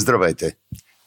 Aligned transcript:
Здравейте! 0.00 0.56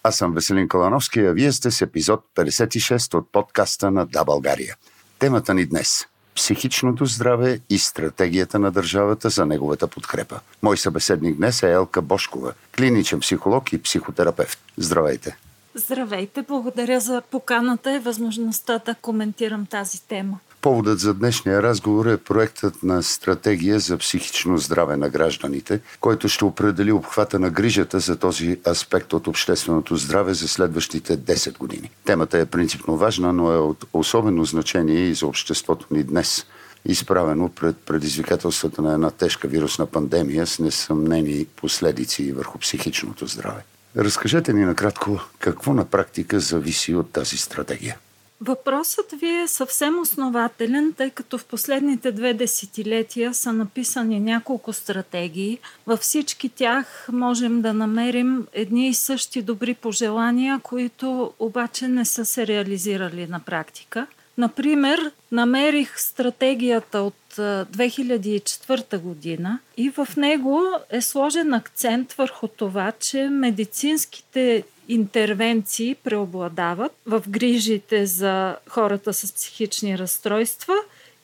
Аз 0.03 0.17
съм 0.17 0.33
Веселин 0.33 0.67
Калановски, 0.67 1.19
а 1.19 1.31
вие 1.31 1.51
сте 1.51 1.71
с 1.71 1.81
епизод 1.81 2.25
56 2.35 3.13
от 3.13 3.31
подкаста 3.31 3.91
на 3.91 4.05
Да 4.05 4.23
България. 4.23 4.75
Темата 5.19 5.53
ни 5.53 5.65
днес– 5.65 6.07
психичното 6.35 7.05
здраве 7.05 7.59
и 7.69 7.79
стратегията 7.79 8.59
на 8.59 8.71
държавата 8.71 9.29
за 9.29 9.45
неговата 9.45 9.87
подкрепа. 9.87 10.39
Мой 10.61 10.77
събеседник 10.77 11.37
днес 11.37 11.63
е 11.63 11.71
Елка 11.71 12.01
Бошкова, 12.01 12.53
клиничен 12.77 13.19
психолог 13.19 13.73
и 13.73 13.81
психотерапевт. 13.81 14.59
Здравейте! 14.77 15.37
Здравейте! 15.75 16.41
Благодаря 16.41 16.99
за 16.99 17.21
поканата 17.31 17.95
и 17.95 17.99
възможността 17.99 18.79
да 18.85 18.95
коментирам 18.95 19.65
тази 19.65 20.07
тема. 20.07 20.39
Поводът 20.63 20.99
за 20.99 21.13
днешния 21.13 21.63
разговор 21.63 22.05
е 22.05 22.17
проектът 22.17 22.83
на 22.83 23.03
стратегия 23.03 23.79
за 23.79 23.97
психично 23.97 24.57
здраве 24.57 24.97
на 24.97 25.09
гражданите, 25.09 25.79
който 25.99 26.29
ще 26.29 26.45
определи 26.45 26.91
обхвата 26.91 27.39
на 27.39 27.49
грижата 27.49 27.99
за 27.99 28.17
този 28.17 28.59
аспект 28.67 29.13
от 29.13 29.27
общественото 29.27 29.95
здраве 29.95 30.33
за 30.33 30.47
следващите 30.47 31.17
10 31.17 31.57
години. 31.57 31.91
Темата 32.05 32.39
е 32.39 32.45
принципно 32.45 32.97
важна, 32.97 33.33
но 33.33 33.51
е 33.51 33.57
от 33.57 33.85
особено 33.93 34.45
значение 34.45 34.99
и 34.99 35.13
за 35.13 35.27
обществото 35.27 35.87
ни 35.91 36.03
днес 36.03 36.45
изправено 36.85 37.49
пред 37.49 37.77
предизвикателствата 37.77 38.81
на 38.81 38.93
една 38.93 39.11
тежка 39.11 39.47
вирусна 39.47 39.85
пандемия 39.85 40.47
с 40.47 40.59
несъмнени 40.59 41.45
последици 41.55 42.31
върху 42.31 42.59
психичното 42.59 43.27
здраве. 43.27 43.63
Разкажете 43.97 44.53
ни 44.53 44.65
накратко 44.65 45.19
какво 45.39 45.73
на 45.73 45.85
практика 45.85 46.39
зависи 46.39 46.95
от 46.95 47.11
тази 47.11 47.37
стратегия. 47.37 47.97
Въпросът 48.45 49.11
ви 49.11 49.29
е 49.29 49.47
съвсем 49.47 49.99
основателен, 49.99 50.93
тъй 50.97 51.09
като 51.09 51.37
в 51.37 51.45
последните 51.45 52.11
две 52.11 52.33
десетилетия 52.33 53.33
са 53.33 53.53
написани 53.53 54.19
няколко 54.19 54.73
стратегии. 54.73 55.59
Във 55.87 55.99
всички 55.99 56.49
тях 56.49 57.07
можем 57.11 57.61
да 57.61 57.73
намерим 57.73 58.47
едни 58.53 58.87
и 58.87 58.93
същи 58.93 59.41
добри 59.41 59.73
пожелания, 59.73 60.59
които 60.63 61.33
обаче 61.39 61.87
не 61.87 62.05
са 62.05 62.25
се 62.25 62.47
реализирали 62.47 63.27
на 63.27 63.39
практика. 63.39 64.07
Например, 64.37 65.11
намерих 65.31 65.99
стратегията 65.99 66.99
от 66.99 67.15
2004 67.37 68.97
година 68.97 69.59
и 69.77 69.89
в 69.89 70.07
него 70.17 70.61
е 70.89 71.01
сложен 71.01 71.53
акцент 71.53 72.13
върху 72.13 72.47
това, 72.47 72.91
че 72.99 73.29
медицинските 73.29 74.63
интервенции 74.87 75.95
преобладават 75.95 76.91
в 77.05 77.23
грижите 77.29 78.05
за 78.05 78.55
хората 78.69 79.13
с 79.13 79.33
психични 79.33 79.97
разстройства 79.97 80.73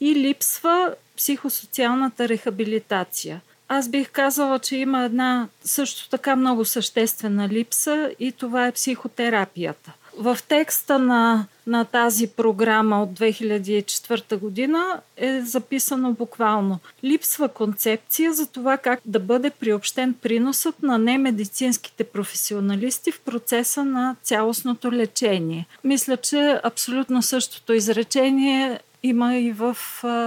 и 0.02 0.16
липсва 0.16 0.94
психосоциалната 1.18 2.30
рехабилитация. 2.30 3.42
Аз 3.68 3.90
бих 3.90 4.12
казала, 4.12 4.60
че 4.60 4.76
има 4.76 5.04
една 5.04 5.48
също 5.64 6.10
така 6.10 6.36
много 6.36 6.66
съществена 6.66 7.50
липса 7.50 8.12
и 8.20 8.32
това 8.32 8.68
е 8.68 8.72
психотерапията. 8.72 9.92
В 10.18 10.38
текста 10.48 11.00
на, 11.00 11.46
на 11.70 11.86
тази 11.86 12.28
програма 12.28 13.03
от 13.03 13.20
2004 13.20 14.38
година 14.38 15.02
е 15.17 15.42
записано 15.42 16.14
буквално 16.14 16.80
Липсва 17.03 17.50
концепция 17.50 18.34
за 18.34 18.48
това 18.48 18.78
как 18.78 19.00
да 19.06 19.20
бъде 19.20 19.50
приобщен 19.50 20.14
приносът 20.14 20.84
на 20.84 20.98
немедицинските 20.98 22.03
професионалисти 22.03 23.11
в 23.11 23.20
процеса 23.20 23.86
на 23.86 24.16
цялостното 24.23 24.92
лечение. 24.92 25.67
Мисля, 25.84 26.17
че 26.17 26.59
абсолютно 26.64 27.22
същото 27.22 27.73
изречение 27.73 28.80
има 29.04 29.38
и 29.38 29.52
в 29.52 29.78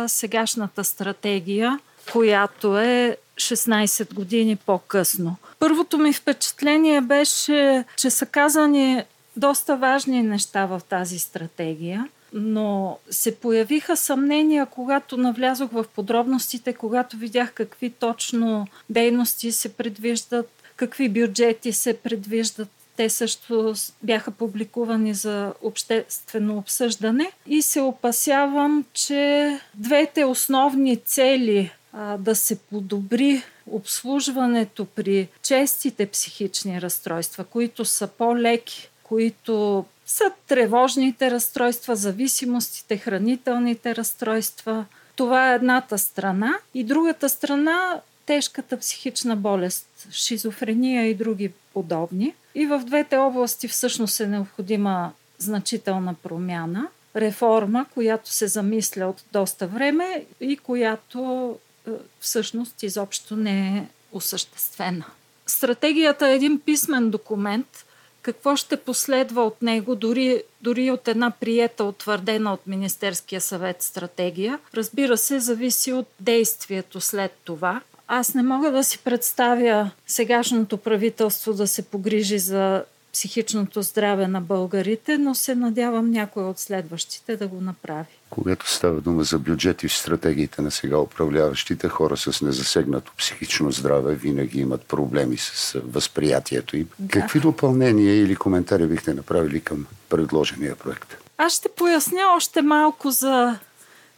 сегашната 0.09 0.85
стратегия, 0.85 1.79
която 2.13 2.79
е 2.79 3.17
16 3.37 4.15
години 4.15 4.57
по-късно. 4.57 5.37
Първото 5.59 5.99
ми 5.99 6.13
впечатление 6.13 7.01
беше, 7.01 7.85
че 7.97 8.11
са 8.11 8.27
казани 8.27 9.03
доста 9.37 9.77
важни 9.77 10.23
неща 10.23 10.67
в 10.67 10.81
тази 10.89 11.19
стратегия, 11.19 12.09
но 12.33 12.99
се 13.11 13.37
появиха 13.37 13.97
съмнения, 13.97 14.67
когато 14.67 15.17
навлязох 15.17 15.71
в 15.71 15.85
подробностите, 15.95 16.73
когато 16.73 17.17
видях 17.17 17.53
какви 17.53 17.91
точно 17.91 18.67
дейности 18.91 19.53
се 19.53 19.73
предвиждат, 19.73 20.51
какви 20.77 21.09
бюджети 21.09 21.73
се 21.73 21.97
предвиждат. 21.97 22.69
Те 22.97 23.09
също 23.09 23.75
бяха 24.03 24.31
публикувани 24.31 25.15
за 25.15 25.53
обществено 25.63 26.59
обсъждане 26.59 27.33
и 27.47 27.63
се 27.63 27.81
опасявам, 27.81 28.85
че 28.93 29.59
двете 29.75 30.25
основни 30.25 30.97
цели 30.97 31.71
да 32.19 32.35
се 32.35 32.59
подобри 32.59 33.43
обслужването 33.71 34.85
при 34.85 35.29
честите 35.43 36.07
психични 36.07 36.83
разстройства, 36.83 37.45
които 37.45 37.85
са 37.85 38.07
по-леки 38.07 38.91
които 39.13 39.85
са 40.07 40.25
тревожните 40.47 41.31
разстройства, 41.31 41.97
зависимостите, 41.97 42.97
хранителните 42.97 43.97
разстройства. 43.97 44.85
Това 45.17 45.53
е 45.53 45.55
едната 45.55 45.99
страна. 45.99 46.55
И 46.75 46.85
другата 46.85 47.29
страна 47.29 48.01
тежката 48.27 48.79
психична 48.79 49.37
болест, 49.37 49.87
шизофрения 50.11 51.07
и 51.07 51.15
други 51.15 51.53
подобни. 51.75 52.35
И 52.55 52.67
в 52.67 52.83
двете 52.87 53.17
области 53.17 53.69
всъщност 53.69 54.21
е 54.21 54.27
необходима 54.27 55.13
значителна 55.39 56.15
промяна, 56.15 56.89
реформа, 57.17 57.87
която 57.95 58.31
се 58.31 58.47
замисля 58.47 59.07
от 59.07 59.25
доста 59.33 59.67
време 59.67 60.25
и 60.41 60.57
която 60.57 61.55
е, 61.87 61.91
всъщност 62.21 62.83
изобщо 62.83 63.37
не 63.37 63.79
е 63.79 63.87
осъществена. 64.13 65.05
Стратегията 65.47 66.29
е 66.29 66.35
един 66.35 66.61
писмен 66.61 67.11
документ– 67.11 67.67
какво 68.23 68.57
ще 68.57 68.77
последва 68.77 69.45
от 69.45 69.63
него, 69.63 69.95
дори, 69.95 70.43
дори 70.61 70.91
от 70.91 71.09
една 71.09 71.31
приета, 71.31 71.85
утвърдена 71.85 72.53
от 72.53 72.67
Министерския 72.67 73.41
съвет 73.41 73.83
стратегия. 73.83 74.59
Разбира 74.75 75.17
се, 75.17 75.41
зависи 75.41 75.93
от 75.93 76.07
действието 76.21 77.01
след 77.01 77.33
това. 77.45 77.81
Аз 78.09 78.35
не 78.35 78.43
мога 78.43 78.71
да 78.71 78.85
си 78.85 78.99
представя 78.99 79.91
сегашното 80.07 80.77
правителство 80.77 81.55
да 81.55 81.67
се 81.67 81.83
погрижи 81.83 82.39
за 82.39 82.85
психичното 83.13 83.83
здраве 83.83 84.29
на 84.29 84.41
българите, 84.41 85.19
но 85.19 85.35
се 85.35 85.55
надявам 85.55 86.11
някой 86.11 86.45
от 86.45 86.59
следващите 86.59 87.37
да 87.37 87.47
го 87.47 87.61
направи. 87.61 88.07
Когато 88.31 88.71
става 88.71 89.01
дума 89.01 89.25
за 89.25 89.39
бюджети 89.39 89.89
в 89.89 89.97
стратегиите 89.97 90.63
на 90.63 90.71
сега 90.71 90.99
управляващите, 90.99 91.89
хора 91.89 92.17
с 92.17 92.43
незасегнато 92.43 93.13
психично 93.19 93.73
здраве 93.73 94.15
винаги 94.15 94.61
имат 94.61 94.83
проблеми 94.83 95.37
с 95.37 95.81
възприятието 95.85 96.77
им. 96.77 96.89
Да. 96.99 97.21
Какви 97.21 97.41
допълнения 97.41 98.23
или 98.23 98.37
коментари 98.37 98.87
бихте 98.87 99.15
направили 99.15 99.61
към 99.61 99.87
предложения 100.09 100.77
проект? 100.77 101.17
Аз 101.39 101.53
ще 101.53 101.69
поясня 101.69 102.23
още 102.37 102.63
малко 102.63 103.11
за 103.11 103.59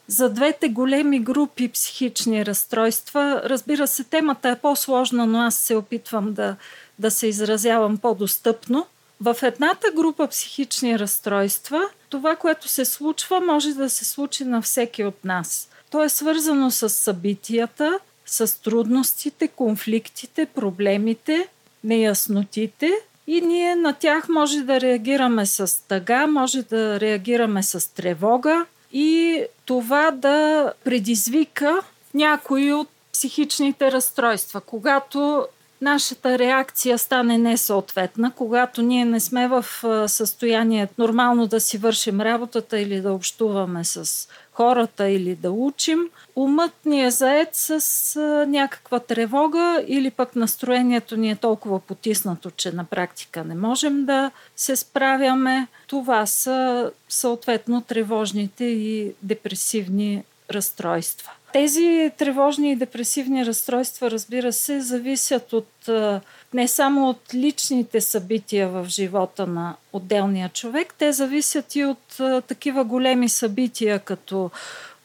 за 0.09 0.31
двете 0.31 0.69
големи 0.69 1.21
групи 1.21 1.69
психични 1.69 2.47
разстройства. 2.47 3.43
Разбира 3.45 3.87
се, 3.87 4.05
темата 4.05 4.49
е 4.49 4.59
по-сложна, 4.59 5.27
но 5.27 5.41
аз 5.41 5.55
се 5.55 5.75
опитвам 5.75 6.33
да, 6.33 6.57
да 6.99 7.11
се 7.11 7.27
изразявам 7.27 7.99
по-достъпно. 7.99 8.87
В 9.21 9.37
едната 9.43 9.87
група 9.95 10.29
психични 10.29 10.99
разстройства, 10.99 11.83
това, 12.09 12.37
което 12.37 12.69
се 12.69 12.85
случва, 12.85 13.41
може 13.41 13.75
да 13.75 13.91
се 13.91 14.05
случи 14.05 14.45
на 14.45 14.63
всеки 14.63 15.05
от 15.05 15.25
нас. 15.25 15.69
То 15.91 16.03
е 16.03 16.09
свързано 16.09 16.71
с 16.71 16.89
събитията, 16.89 17.99
с 18.27 18.63
трудностите, 18.63 19.49
конфликтите, 19.49 20.47
проблемите, 20.47 21.49
неяснотите 21.85 22.93
и 23.27 23.41
ние 23.41 23.77
на 23.77 23.93
тях 23.93 24.29
може 24.29 24.61
да 24.61 24.81
реагираме 24.81 25.47
с 25.47 25.83
тъга, 25.89 26.27
може 26.27 26.63
да 26.63 27.01
реагираме 27.01 27.63
с 27.63 27.95
тревога 27.95 28.67
и 28.93 29.43
това 29.65 30.11
да 30.11 30.73
предизвика 30.85 31.83
някои 32.15 32.73
от 32.73 32.89
психичните 33.13 33.93
разстройства. 33.93 34.61
Когато 34.61 35.47
нашата 35.85 36.39
реакция 36.39 36.99
стане 36.99 37.39
несъответна, 37.39 38.33
когато 38.37 38.83
ние 38.83 39.05
не 39.05 39.21
сме 39.21 39.49
в 39.49 39.65
състояние 40.09 40.89
нормално 40.99 41.47
да 41.47 41.61
си 41.61 41.79
вършим 41.79 42.21
работата 42.21 42.81
или 42.81 43.01
да 43.01 43.13
общуваме 43.13 43.85
с 43.85 44.29
хората 44.53 45.09
или 45.09 45.35
да 45.35 45.51
учим, 45.51 45.99
умът 46.37 46.73
ни 46.85 47.05
е 47.05 47.11
заед 47.11 47.49
с 47.53 48.21
някаква 48.49 49.01
тревога 49.01 49.85
или 49.87 50.11
пък 50.11 50.37
настроението 50.37 51.17
ни 51.17 51.31
е 51.31 51.37
толкова 51.37 51.81
потиснато, 51.81 52.51
че 52.51 52.73
на 52.73 52.85
практика 52.85 53.45
не 53.45 53.55
можем 53.55 54.05
да 54.05 54.31
се 54.57 54.77
справяме. 54.77 55.67
Това 55.87 56.27
са 56.27 56.91
съответно 57.09 57.81
тревожните 57.81 58.65
и 58.65 59.13
депресивни 59.23 60.25
разстройства. 60.51 61.31
Тези 61.53 62.11
тревожни 62.19 62.73
и 62.73 62.77
депресивни 62.77 63.47
разстройства, 63.47 64.11
разбира 64.11 64.53
се, 64.53 64.81
зависят 64.81 65.53
от 65.53 65.89
не 66.55 66.69
само 66.69 67.09
от 67.09 67.35
личните 67.35 68.01
събития 68.01 68.69
в 68.69 68.87
живота 68.89 69.47
на 69.47 69.77
отделния 69.93 70.49
човек, 70.49 70.95
те 70.99 71.13
зависят 71.13 71.75
и 71.75 71.85
от 71.85 72.21
такива 72.47 72.85
големи 72.85 73.29
събития, 73.29 73.99
като 73.99 74.51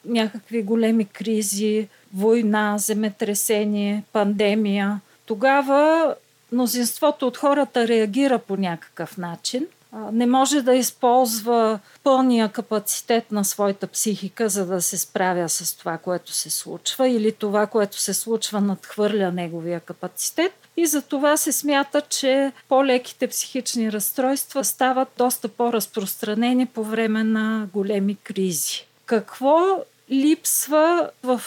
някакви 0.06 0.64
големи 0.64 1.06
кризи, 1.06 1.88
война, 2.14 2.78
земетресение, 2.78 4.04
пандемия. 4.14 5.00
Тогава 5.26 6.16
мнозинството 6.52 7.28
от 7.28 7.38
хората 7.38 7.88
реагира 7.88 8.40
по 8.40 8.58
някакъв 8.58 9.18
начин– 9.18 9.68
не 10.12 10.26
може 10.26 10.62
да 10.62 10.76
използва 10.76 11.80
пълния 12.04 12.50
капацитет 12.50 13.32
на 13.32 13.46
своята 13.46 13.88
психика, 13.88 14.50
за 14.50 14.66
да 14.66 14.82
се 14.82 14.98
справя 14.98 15.50
с 15.50 15.78
това, 15.78 15.98
което 15.98 16.34
се 16.34 16.50
случва, 16.50 17.10
или 17.10 17.32
това, 17.32 17.68
което 17.68 18.02
се 18.02 18.14
случва, 18.14 18.62
надхвърля 18.62 19.32
неговия 19.32 19.80
капацитет. 19.80 20.54
И 20.78 20.86
за 20.86 21.02
това 21.02 21.38
се 21.38 21.52
смята, 21.52 22.02
че 22.02 22.52
по-леките 22.70 23.28
психични 23.28 23.92
разстройства 23.92 24.64
стават 24.64 25.08
доста 25.18 25.48
по-разпространени 25.48 26.66
по 26.66 26.84
време 26.84 27.24
на 27.24 27.68
големи 27.74 28.16
кризи. 28.16 28.88
Какво 29.06 29.86
липсва 30.12 31.10
в 31.24 31.42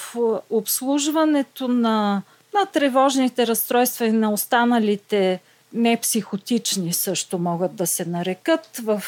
обслужването 0.50 1.68
на, 1.68 2.22
на 2.54 2.66
тревожните 2.72 3.46
разстройства 3.46 4.06
и 4.06 4.12
на 4.12 4.32
останалите 4.32 5.40
непсихотични 5.74 6.92
също 6.92 7.38
могат 7.38 7.74
да 7.74 7.86
се 7.86 8.04
нарекат. 8.04 8.80
В 8.82 9.02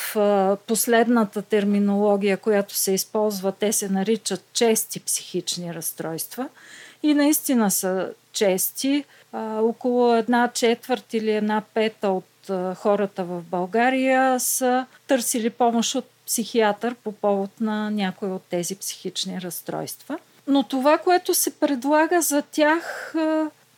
последната 0.67 1.43
терминология, 1.43 2.37
която 2.37 2.75
се 2.75 2.93
използва, 2.93 3.53
те 3.53 3.73
се 3.73 3.89
наричат 3.89 4.45
чести 4.53 5.01
психични 5.01 5.75
разстройства. 5.75 6.49
И 7.03 7.15
наистина 7.15 7.71
са 7.71 8.11
чести. 8.33 9.05
Около 9.61 10.15
една 10.15 10.51
четвърт 10.55 11.15
или 11.15 11.31
една 11.31 11.63
пета 11.75 12.09
от 12.09 12.25
хората 12.77 13.25
в 13.25 13.43
България 13.43 14.41
са 14.41 14.87
търсили 15.07 15.51
помощ 15.51 15.95
от 15.95 16.07
психиатър 16.27 16.95
по 16.95 17.13
повод 17.13 17.51
на 17.61 17.91
някои 17.91 18.29
от 18.29 18.43
тези 18.51 18.77
психични 18.77 19.41
разстройства. 19.41 20.19
Но 20.47 20.63
това, 20.63 20.99
което 20.99 21.35
се 21.35 21.51
предлага 21.51 22.23
за 22.23 22.43
тях, 22.43 23.15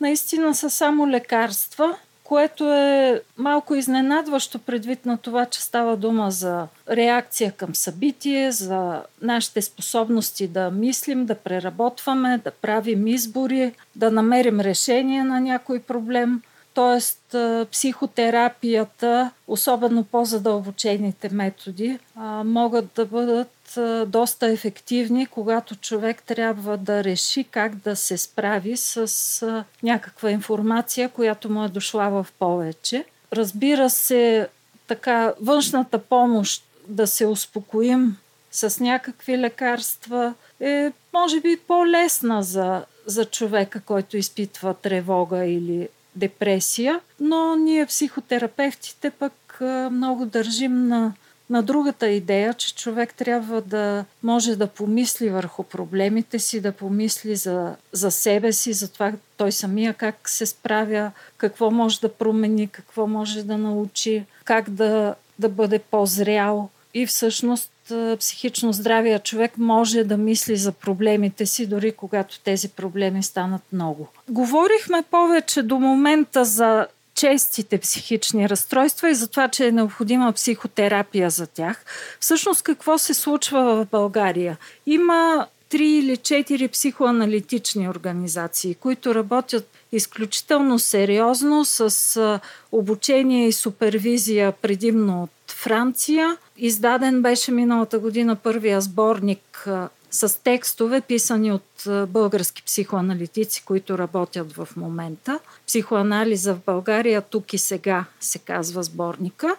наистина 0.01 0.55
са 0.55 0.69
само 0.69 1.09
лекарства, 1.09 1.97
което 2.27 2.73
е 2.73 3.21
малко 3.37 3.75
изненадващо 3.75 4.59
предвид 4.59 5.05
на 5.05 5.17
това, 5.17 5.45
че 5.45 5.61
става 5.61 5.97
дума 5.97 6.31
за 6.31 6.67
реакция 6.89 7.51
към 7.51 7.75
събитие, 7.75 8.51
за 8.51 9.01
нашите 9.21 9.61
способности 9.61 10.47
да 10.47 10.71
мислим, 10.71 11.25
да 11.25 11.35
преработваме, 11.35 12.37
да 12.43 12.51
правим 12.51 13.07
избори, 13.07 13.73
да 13.95 14.11
намерим 14.11 14.59
решение 14.59 15.23
на 15.23 15.41
някой 15.41 15.79
проблем. 15.79 16.41
Тоест, 16.77 17.35
психотерапията, 17.71 19.31
особено 19.47 20.03
по-задълбочените 20.03 21.29
методи, 21.29 21.99
могат 22.45 22.89
да 22.95 23.05
бъдат 23.05 23.77
доста 24.11 24.47
ефективни, 24.47 25.25
когато 25.25 25.75
човек 25.75 26.23
трябва 26.23 26.77
да 26.77 27.03
реши 27.03 27.43
как 27.43 27.75
да 27.75 27.95
се 27.95 28.17
справи 28.17 28.77
с 28.77 29.63
някаква 29.83 30.31
информация, 30.31 31.09
която 31.09 31.49
му 31.49 31.63
е 31.63 31.69
дошла 31.69 32.09
в 32.09 32.27
повече. 32.39 33.05
Разбира 33.33 33.89
се, 33.89 34.47
така 34.87 35.33
външната 35.41 35.99
помощ 35.99 36.63
да 36.87 37.07
се 37.07 37.25
успокоим 37.25 38.17
с 38.51 38.79
някакви 38.79 39.37
лекарства 39.37 40.33
е, 40.59 40.91
може 41.13 41.41
би, 41.41 41.59
по-лесна 41.67 42.43
за, 42.43 42.85
за 43.05 43.25
човека, 43.25 43.81
който 43.81 44.17
изпитва 44.17 44.73
тревога 44.73 45.45
или 45.45 45.89
депресия, 46.17 46.99
но 47.19 47.55
ние 47.55 47.85
психотерапевтите 47.85 49.09
пък 49.09 49.61
много 49.91 50.25
държим 50.25 50.87
на 50.87 51.13
на 51.49 51.63
другата 51.63 52.07
идея, 52.07 52.53
че 52.53 52.75
човек 52.75 53.13
трябва 53.13 53.61
да 53.61 54.05
може 54.23 54.55
да 54.55 54.67
помисли 54.67 55.29
върху 55.29 55.63
проблемите 55.63 56.39
си, 56.39 56.61
да 56.61 56.71
помисли 56.71 57.35
за, 57.35 57.75
за 57.91 58.11
себе 58.11 58.51
си, 58.51 58.73
за 58.73 58.91
това 58.91 59.13
той 59.37 59.51
самия 59.51 59.93
как 59.93 60.29
се 60.29 60.45
справя, 60.45 61.11
какво 61.37 61.71
може 61.71 61.99
да 61.99 62.09
промени, 62.09 62.67
какво 62.67 63.07
може 63.07 63.43
да 63.43 63.57
научи, 63.57 64.25
как 64.45 64.69
да, 64.69 65.15
да 65.39 65.49
бъде 65.49 65.79
по-зрял. 65.79 66.69
И 66.93 67.05
всъщност 67.05 67.71
психично 68.19 68.73
здравия 68.73 69.19
човек 69.19 69.57
може 69.57 70.03
да 70.03 70.17
мисли 70.17 70.57
за 70.57 70.71
проблемите 70.71 71.45
си, 71.45 71.67
дори 71.67 71.91
когато 71.91 72.39
тези 72.39 72.69
проблеми 72.69 73.23
станат 73.23 73.61
много. 73.73 74.07
Говорихме 74.29 75.03
повече 75.11 75.63
до 75.63 75.79
момента 75.79 76.45
за 76.45 76.87
честите 77.15 77.77
психични 77.77 78.49
разстройства 78.49 79.09
и 79.09 79.15
за 79.15 79.27
това, 79.27 79.47
че 79.47 79.67
е 79.67 79.71
необходима 79.71 80.33
психотерапия 80.33 81.29
за 81.29 81.47
тях. 81.47 81.85
Всъщност 82.19 82.61
какво 82.61 82.97
се 82.97 83.13
случва 83.13 83.75
в 83.75 83.87
България? 83.91 84.57
Има 84.85 85.47
три 85.69 85.89
или 85.89 86.17
четири 86.17 86.67
психоаналитични 86.67 87.89
организации, 87.89 88.75
които 88.75 89.15
работят 89.15 89.69
изключително 89.91 90.79
сериозно 90.79 91.65
с 91.65 92.39
обучение 92.71 93.47
и 93.47 93.51
супервизия 93.51 94.51
предимно 94.51 95.23
от 95.23 95.29
Франция. 95.57 96.37
Издаден 96.57 97.21
беше 97.21 97.51
миналата 97.51 97.99
година 97.99 98.35
първия 98.35 98.81
сборник 98.81 99.67
с 100.11 100.43
текстове, 100.43 101.01
писани 101.01 101.51
от 101.51 101.87
български 102.07 102.63
психоаналитици, 102.63 103.65
които 103.65 103.97
работят 103.97 104.53
в 104.53 104.67
момента. 104.75 105.39
Психоанализа 105.67 106.53
в 106.53 106.59
България 106.65 107.21
тук 107.21 107.53
и 107.53 107.57
сега 107.57 108.05
се 108.19 108.39
казва 108.39 108.83
сборника. 108.83 109.55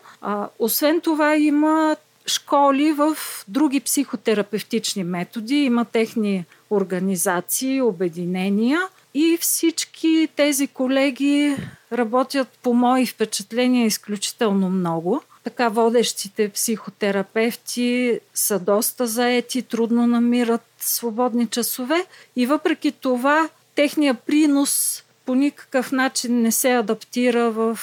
Освен 0.59 1.01
това 1.01 1.37
има 1.37 1.97
школи 2.27 2.93
в 2.93 3.17
други 3.49 3.81
психотерапевтични 3.81 5.05
методи, 5.05 5.55
има 5.55 5.85
техни 5.85 6.45
организации, 6.71 7.83
обединения 7.83 8.81
и 9.15 9.39
всички 9.41 10.29
тези 10.37 10.67
колеги 10.67 11.57
работят 11.93 12.49
по 12.63 12.75
мои 12.75 13.07
впечатления 13.07 13.87
изключително 13.87 14.71
много. 14.71 15.23
Така 15.49 15.69
водещите 15.69 16.49
психотерапевти 16.49 18.21
са 18.35 18.59
доста 18.59 19.07
заети, 19.07 19.63
трудно 19.63 20.07
намират 20.07 20.61
свободни 20.79 21.47
часове 21.47 22.07
и 22.37 22.47
въпреки 22.47 22.93
това 22.93 23.49
техния 23.75 24.15
принос 24.15 25.03
по 25.27 25.35
никакъв 25.35 25.93
начин 25.93 26.43
не 26.43 26.53
се 26.53 26.73
адаптира 26.75 27.51
в 27.51 27.79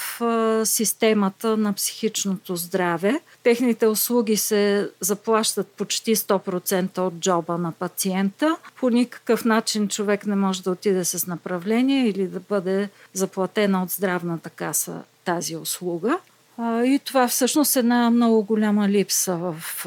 системата 0.64 1.56
на 1.56 1.72
психичното 1.72 2.56
здраве. 2.56 3.20
Техните 3.42 3.86
услуги 3.86 4.36
се 4.36 4.90
заплащат 5.00 5.66
почти 5.66 6.16
100% 6.16 6.98
от 6.98 7.14
джоба 7.14 7.58
на 7.58 7.72
пациента. 7.72 8.56
По 8.76 8.90
никакъв 8.90 9.44
начин 9.44 9.88
човек 9.88 10.26
не 10.26 10.36
може 10.36 10.62
да 10.62 10.70
отиде 10.70 11.04
с 11.04 11.26
направление 11.26 12.08
или 12.08 12.26
да 12.26 12.40
бъде 12.40 12.88
заплатена 13.12 13.82
от 13.82 13.90
здравната 13.90 14.50
каса 14.50 15.02
тази 15.24 15.56
услуга. 15.56 16.18
И 16.58 17.00
това 17.04 17.28
всъщност 17.28 17.76
е 17.76 17.78
една 17.78 18.10
много 18.10 18.42
голяма 18.42 18.88
липса 18.88 19.36
в 19.36 19.86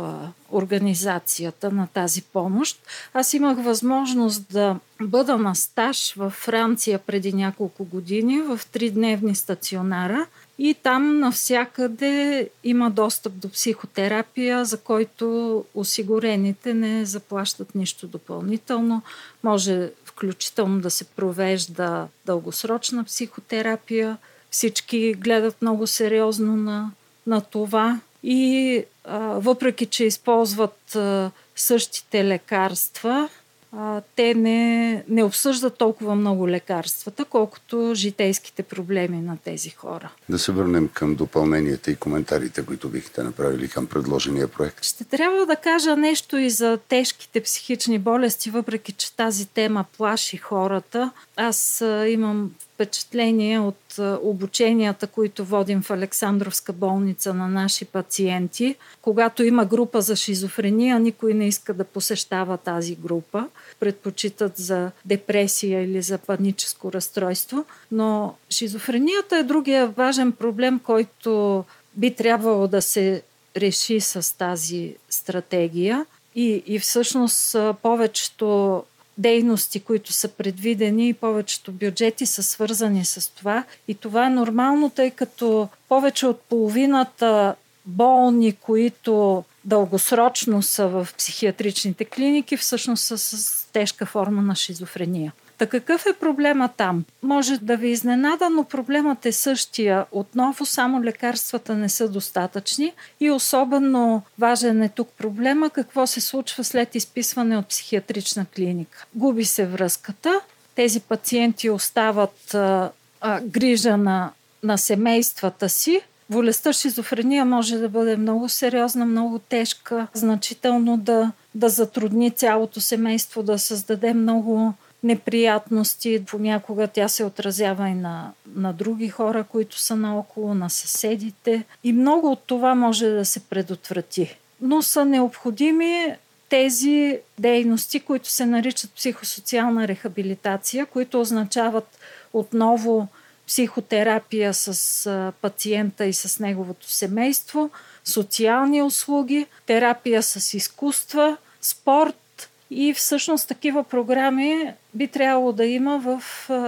организацията 0.52 1.72
на 1.72 1.88
тази 1.88 2.22
помощ. 2.22 2.82
Аз 3.14 3.34
имах 3.34 3.64
възможност 3.64 4.44
да 4.52 4.80
бъда 5.02 5.38
на 5.38 5.56
стаж 5.56 6.14
във 6.14 6.34
Франция 6.34 7.00
преди 7.00 7.34
няколко 7.34 7.86
години 7.86 8.42
в 8.42 8.62
тридневни 8.72 9.36
стационара 9.36 10.26
и 10.60 10.76
там 10.84 11.20
навсякъде 11.20 12.50
има 12.64 12.92
достъп 12.92 13.34
до 13.34 13.50
психотерапия, 13.50 14.66
за 14.66 14.78
който 14.78 15.66
осигурените 15.74 16.74
не 16.74 17.06
заплащат 17.06 17.76
нищо 17.76 18.08
допълнително. 18.08 19.02
Може 19.44 19.92
включително 20.06 20.82
да 20.82 20.90
се 20.90 21.06
провежда 21.06 22.08
дългосрочна 22.26 23.04
психотерапия– 23.04 24.18
всички 24.52 25.14
гледат 25.14 25.62
много 25.62 25.88
сериозно 25.88 26.56
на, 26.56 26.92
на 27.28 27.42
това 27.42 28.00
и 28.24 28.84
а, 29.04 29.18
въпреки, 29.20 29.86
че 29.86 30.04
използват 30.04 30.96
а, 30.96 31.32
същите 31.56 32.26
лекарства, 32.26 33.30
а, 33.78 34.02
те 34.16 34.34
не, 34.34 35.04
не 35.08 35.24
обсъждат 35.24 35.78
толкова 35.78 36.16
много 36.16 36.50
лекарствата, 36.50 37.26
колкото 37.26 37.92
житейските 37.96 38.64
проблеми 38.64 39.18
на 39.18 39.38
тези 39.38 39.70
хора. 39.70 40.12
Да 40.30 40.40
се 40.40 40.52
върнем 40.52 40.90
към 40.94 41.16
допълненията 41.16 41.92
и 41.92 41.96
коментарите, 41.96 42.66
които 42.66 42.90
бихте 42.90 43.24
направили 43.24 43.68
към 43.68 43.88
предложения 43.88 44.48
проект. 44.48 44.84
Ще 44.84 45.04
трябва 45.04 45.46
да 45.46 45.56
кажа 45.56 45.96
нещо 45.96 46.38
и 46.38 46.50
за 46.50 46.80
тежките 46.88 47.42
психични 47.42 48.00
болести, 48.00 48.50
въпреки 48.50 48.92
че 48.92 49.16
тази 49.16 49.46
тема 49.46 49.86
плаши 49.98 50.38
хората. 50.38 51.12
Аз 51.36 51.82
а, 51.82 52.08
имам 52.08 52.52
впечатление 52.80 53.60
от 53.60 54.00
обученията, 54.22 55.08
които 55.08 55.46
водим 55.46 55.82
в 55.82 55.92
Александровска 55.92 56.74
болница 56.74 57.34
на 57.34 57.48
наши 57.48 57.86
пациенти. 57.86 58.76
Когато 59.02 59.44
има 59.44 59.66
група 59.66 60.02
за 60.02 60.16
шизофрения, 60.16 61.00
никой 61.00 61.34
не 61.34 61.48
иска 61.48 61.74
да 61.74 61.84
посещава 61.84 62.58
тази 62.58 62.96
група. 62.96 63.48
Предпочитат 63.80 64.58
за 64.58 64.92
депресия 65.06 65.84
или 65.84 66.02
за 66.02 66.18
паническо 66.18 66.94
разстройство. 66.94 67.66
Но 67.92 68.36
шизофренията 68.50 69.38
е 69.38 69.44
другия 69.44 69.88
важен 69.88 70.32
проблем, 70.32 70.80
който 70.80 71.64
би 71.96 72.16
трябвало 72.16 72.68
да 72.68 72.82
се 72.82 73.22
реши 73.58 74.00
с 74.00 74.38
тази 74.38 74.96
стратегия. 75.10 76.06
И, 76.36 76.64
и 76.68 76.80
всъщност 76.80 77.56
повечето 77.82 78.84
дейности, 79.20 79.80
които 79.80 80.14
са 80.14 80.28
предвидени 80.28 81.10
и 81.10 81.14
повечето 81.14 81.72
бюджети 81.72 82.26
са 82.26 82.44
свързани 82.44 83.06
с 83.06 83.36
това. 83.36 83.64
И 83.88 83.96
това 83.96 84.26
е 84.26 84.30
нормално, 84.30 84.90
тъй 84.90 85.12
като 85.12 85.68
повече 85.90 86.28
от 86.28 86.42
половината 86.42 87.56
болни, 87.86 88.52
които 88.54 89.44
дългосрочно 89.70 90.62
са 90.62 90.88
в 90.88 91.08
психиатричните 91.18 92.06
клиники, 92.06 92.58
всъщност 92.58 93.04
са 93.04 93.18
с 93.18 93.68
тежка 93.72 94.06
форма 94.06 94.42
на 94.42 94.56
шизофрения. 94.56 95.34
Та 95.58 95.68
какъв 95.68 96.06
е 96.06 96.20
проблема 96.20 96.70
там? 96.78 97.06
Може 97.24 97.58
да 97.58 97.78
ви 97.78 97.90
изненада, 97.90 98.50
но 98.50 98.64
проблемът 98.64 99.26
е 99.26 99.32
същия. 99.32 100.06
Отново 100.12 100.66
само 100.66 101.04
лекарствата 101.04 101.76
не 101.76 101.90
са 101.90 102.10
достатъчни 102.10 102.94
и 103.20 103.32
особено 103.32 104.22
важен 104.40 104.84
е 104.84 104.90
тук 104.90 105.10
проблема 105.18 105.70
какво 105.70 106.08
се 106.08 106.22
случва 106.22 106.64
след 106.64 106.96
изписване 106.96 107.58
от 107.58 107.68
психиатрична 107.68 108.46
клиника. 108.56 109.06
Губи 109.16 109.46
се 109.46 109.66
връзката, 109.66 110.42
тези 110.76 111.00
пациенти 111.00 111.70
остават 111.70 112.54
а, 112.54 112.92
а, 113.22 113.42
грижа 113.42 113.98
на, 113.98 114.32
на 114.64 114.78
семействата 114.78 115.70
си, 115.70 116.02
Болестта 116.30 116.74
шизофрения 116.74 117.46
може 117.46 117.78
да 117.78 117.90
бъде 117.90 118.18
много 118.18 118.50
сериозна, 118.50 119.06
много 119.06 119.40
тежка, 119.40 120.08
значително 120.14 120.98
да, 120.98 121.32
да 121.56 121.70
затрудни 121.70 122.32
цялото 122.32 122.82
семейство, 122.82 123.44
да 123.44 123.60
създаде 123.60 124.14
много 124.14 124.74
неприятности. 125.04 126.24
Понякога 126.28 126.88
тя 126.88 127.08
се 127.08 127.24
отразява 127.24 127.90
и 127.90 127.94
на, 127.94 128.32
на 128.56 128.74
други 128.74 129.10
хора, 129.10 129.44
които 129.44 129.80
са 129.80 129.96
наоколо, 129.96 130.54
на 130.54 130.70
съседите. 130.70 131.64
И 131.84 131.94
много 131.94 132.32
от 132.32 132.44
това 132.46 132.76
може 132.76 133.10
да 133.10 133.26
се 133.26 133.40
предотврати. 133.40 134.38
Но 134.62 134.82
са 134.82 135.06
необходими 135.06 136.16
тези 136.50 137.20
дейности, 137.40 138.00
които 138.00 138.30
се 138.30 138.46
наричат 138.46 138.94
психосоциална 138.94 139.88
рехабилитация, 139.88 140.86
които 140.86 141.22
означават 141.22 142.00
отново 142.34 143.08
психотерапия 143.50 144.54
с 144.54 145.34
пациента 145.42 146.06
и 146.06 146.14
с 146.14 146.40
неговото 146.40 146.92
семейство, 146.92 147.70
социални 148.06 148.82
услуги, 148.82 149.46
терапия 149.66 150.24
с 150.24 150.54
изкуства, 150.54 151.38
спорт 151.62 152.50
и 152.72 152.94
всъщност 152.94 153.48
такива 153.48 153.84
програми 153.84 154.74
би 154.94 155.08
трябвало 155.08 155.52
да 155.52 155.66
има 155.66 156.00
в 156.00 156.24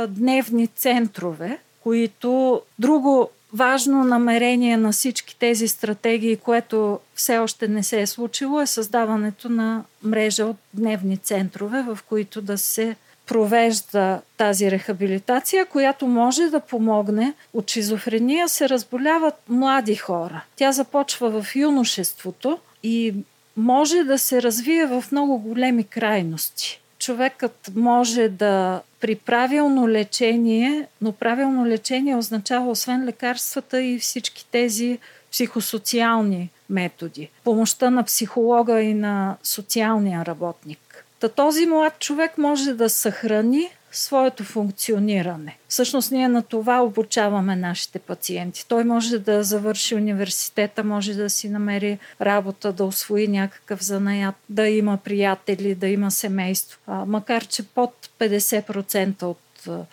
дневни 0.07 0.67
центрове, 0.67 1.59
които 1.83 2.61
друго 2.79 3.29
важно 3.53 4.03
намерение 4.03 4.77
на 4.77 4.91
всички 4.91 5.35
тези 5.39 5.67
стратегии, 5.67 6.37
което 6.37 6.99
все 7.15 7.37
още 7.37 7.67
не 7.67 7.83
се 7.83 8.01
е 8.01 8.07
случило, 8.07 8.61
е 8.61 8.67
създаването 8.67 9.49
на 9.49 9.83
мрежа 10.03 10.45
от 10.45 10.57
дневни 10.73 11.17
центрове, 11.17 11.81
в 11.81 11.99
които 12.09 12.41
да 12.41 12.57
се 12.57 12.95
провежда 13.25 14.21
тази 14.37 14.71
рехабилитация, 14.71 15.65
която 15.65 16.07
може 16.07 16.49
да 16.49 16.59
помогне. 16.59 17.33
От 17.53 17.71
шизофрения 17.71 18.49
се 18.49 18.69
разболяват 18.69 19.35
млади 19.49 19.95
хора. 19.95 20.43
Тя 20.55 20.71
започва 20.71 21.41
в 21.41 21.55
юношеството 21.55 22.59
и 22.83 23.13
може 23.57 24.03
да 24.03 24.19
се 24.19 24.41
развие 24.41 24.85
в 24.85 25.03
много 25.11 25.37
големи 25.37 25.83
крайности. 25.83 26.81
Човекът 26.99 27.71
може 27.75 28.29
да 28.29 28.81
при 29.01 29.15
правилно 29.15 29.89
лечение, 29.89 30.87
но 31.01 31.11
правилно 31.11 31.65
лечение 31.65 32.15
означава 32.15 32.71
освен 32.71 33.05
лекарствата 33.05 33.81
и 33.81 33.99
всички 33.99 34.45
тези 34.51 34.99
психосоциални 35.31 36.49
методи. 36.69 37.29
Помощта 37.43 37.89
на 37.89 38.03
психолога 38.03 38.81
и 38.81 38.93
на 38.93 39.37
социалния 39.43 40.25
работник. 40.25 40.90
Та 41.21 41.29
този 41.29 41.65
млад 41.65 41.99
човек 41.99 42.37
може 42.37 42.73
да 42.73 42.89
съхрани 42.89 43.69
своето 43.91 44.43
функциониране. 44.43 45.57
Всъщност 45.67 46.11
ние 46.11 46.27
на 46.27 46.43
това 46.43 46.83
обучаваме 46.83 47.55
нашите 47.55 47.99
пациенти. 47.99 48.65
Той 48.67 48.83
може 48.83 49.19
да 49.19 49.43
завърши 49.43 49.95
университета, 49.95 50.83
може 50.83 51.13
да 51.13 51.29
си 51.29 51.49
намери 51.49 51.99
работа, 52.21 52.73
да 52.73 52.85
освои 52.85 53.27
някакъв 53.27 53.83
занаят, 53.83 54.35
да 54.49 54.67
има 54.67 54.97
приятели, 54.97 55.75
да 55.75 55.87
има 55.87 56.11
семейство. 56.11 56.79
А, 56.87 57.05
макар, 57.05 57.45
че 57.45 57.63
под 57.63 58.09
50% 58.19 59.23
от 59.23 59.39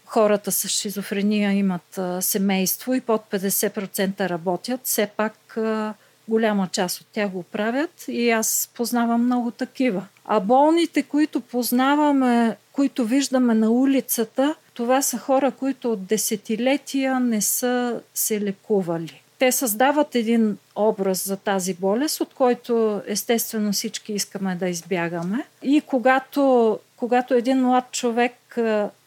хората 0.07 0.53
с 0.53 0.69
шизофрения 0.69 1.53
имат 1.53 2.01
семейство 2.21 2.95
и 2.95 3.01
под 3.01 3.25
50% 3.31 4.29
работят, 4.29 4.81
все 4.85 5.07
пак 5.17 5.59
голяма 6.29 6.69
част 6.73 7.01
от 7.01 7.07
тях 7.13 7.31
го 7.31 7.43
правят 7.43 8.05
и 8.09 8.31
аз 8.31 8.71
познавам 8.75 9.25
много 9.25 9.51
такива. 9.51 10.07
А 10.25 10.41
болните, 10.41 11.03
които 11.03 11.41
познаваме, 11.41 12.57
които 12.73 13.05
виждаме 13.05 13.55
на 13.55 13.71
улицата, 13.71 14.55
това 14.75 15.03
са 15.03 15.19
хора, 15.19 15.51
които 15.51 15.93
от 15.93 16.07
десетилетия 16.07 17.21
не 17.21 17.41
са 17.41 18.01
се 18.15 18.41
лекували. 18.41 19.23
Те 19.39 19.53
създават 19.53 20.15
един 20.15 20.59
образ 20.77 21.27
за 21.27 21.37
тази 21.37 21.75
болест, 21.75 22.21
от 22.21 22.35
който 22.35 23.03
естествено 23.07 23.73
всички 23.73 24.13
искаме 24.13 24.55
да 24.55 24.69
избягаме. 24.69 25.47
И 25.63 25.81
когато, 25.81 26.79
когато 26.97 27.35
един 27.35 27.63
млад 27.63 27.85
човек 27.93 28.59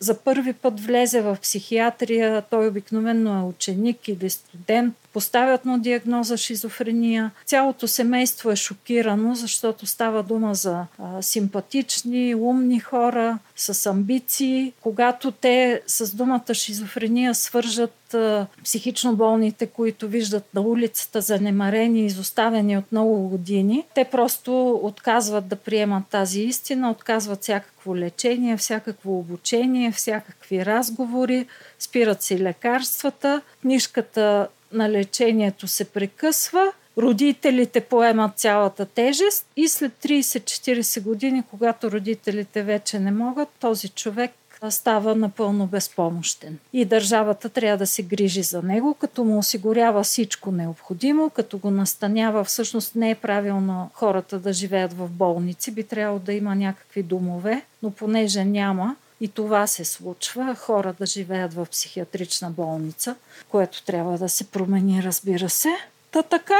за 0.01 0.17
първи 0.17 0.53
път 0.53 0.79
влезе 0.79 1.21
в 1.21 1.37
психиатрия, 1.41 2.41
той 2.41 2.67
обикновено 2.67 3.39
е 3.39 3.43
ученик 3.43 4.07
или 4.07 4.29
студент, 4.29 4.95
поставят 5.13 5.65
му 5.65 5.79
диагноза 5.79 6.37
шизофрения. 6.37 7.31
Цялото 7.45 7.87
семейство 7.87 8.51
е 8.51 8.55
шокирано, 8.55 9.35
защото 9.35 9.85
става 9.85 10.23
дума 10.23 10.55
за 10.55 10.85
а, 10.99 11.21
симпатични, 11.21 12.35
умни 12.35 12.79
хора 12.79 13.39
с 13.55 13.85
амбиции. 13.85 14.73
Когато 14.81 15.31
те 15.31 15.81
с 15.87 16.15
думата 16.15 16.53
шизофрения 16.53 17.35
свържат 17.35 18.13
а, 18.13 18.47
психично 18.63 19.15
болните, 19.15 19.65
които 19.65 20.07
виждат 20.07 20.53
на 20.53 20.61
улицата 20.61 21.21
занемарени, 21.21 22.05
изоставени 22.05 22.77
от 22.77 22.91
много 22.91 23.29
години, 23.29 23.85
те 23.95 24.03
просто 24.03 24.79
отказват 24.83 25.47
да 25.47 25.55
приемат 25.55 26.03
тази 26.07 26.41
истина, 26.41 26.91
отказват 26.91 27.41
всякакво 27.41 27.95
лечение, 27.95 28.57
всякакво 28.57 29.19
обучение, 29.19 29.90
всякакви 29.91 30.65
разговори, 30.65 31.47
спират 31.79 32.23
си 32.23 32.39
лекарствата. 32.39 33.41
Книжката 33.61 34.47
на 34.71 34.89
лечението 34.89 35.67
се 35.67 35.85
прекъсва, 35.85 36.71
родителите 36.97 37.81
поемат 37.81 38.37
цялата 38.37 38.85
тежест 38.85 39.45
и 39.55 39.67
след 39.67 39.91
30-40 40.03 41.01
години, 41.01 41.43
когато 41.49 41.91
родителите 41.91 42.63
вече 42.63 42.99
не 42.99 43.11
могат, 43.11 43.49
този 43.59 43.89
човек 43.89 44.31
става 44.69 45.15
напълно 45.15 45.67
безпомощен. 45.67 46.57
И 46.73 46.85
държавата 46.85 47.49
трябва 47.49 47.77
да 47.77 47.87
се 47.87 48.03
грижи 48.03 48.43
за 48.43 48.61
него, 48.61 48.93
като 48.93 49.23
му 49.23 49.37
осигурява 49.37 50.03
всичко 50.03 50.51
необходимо, 50.51 51.29
като 51.29 51.57
го 51.57 51.71
настанява. 51.71 52.43
Всъщност 52.43 52.95
не 52.95 53.09
е 53.09 53.15
правилно 53.15 53.89
хората 53.93 54.39
да 54.39 54.53
живеят 54.53 54.93
в 54.93 55.07
болници, 55.09 55.71
би 55.71 55.83
трябвало 55.83 56.19
да 56.19 56.33
има 56.33 56.55
някакви 56.55 57.03
домове, 57.03 57.61
но 57.83 57.91
понеже 57.91 58.45
няма, 58.45 58.95
и 59.21 59.27
това 59.27 59.67
се 59.67 59.85
случва, 59.85 60.55
хора 60.55 60.93
да 60.99 61.05
живеят 61.05 61.53
в 61.53 61.67
психиатрична 61.71 62.49
болница, 62.49 63.15
което 63.49 63.83
трябва 63.83 64.17
да 64.17 64.29
се 64.29 64.43
промени, 64.43 65.03
разбира 65.03 65.49
се. 65.49 65.69
Та 66.11 66.23
така, 66.23 66.59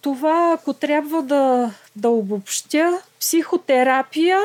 това, 0.00 0.56
ако 0.58 0.72
трябва 0.72 1.22
да, 1.22 1.74
да 1.96 2.08
обобщя, 2.08 2.98
психотерапия 3.20 4.38